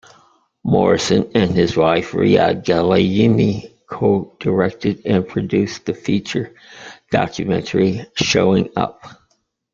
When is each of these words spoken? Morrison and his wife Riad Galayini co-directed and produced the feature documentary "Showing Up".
Morrison 0.63 1.29
and 1.35 1.51
his 1.51 1.77
wife 1.77 2.13
Riad 2.13 2.63
Galayini 2.65 3.71
co-directed 3.87 5.03
and 5.05 5.27
produced 5.27 5.85
the 5.85 5.93
feature 5.93 6.55
documentary 7.11 8.07
"Showing 8.15 8.69
Up". 8.75 9.03